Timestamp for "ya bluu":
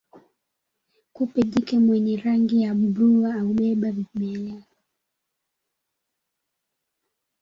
2.63-3.43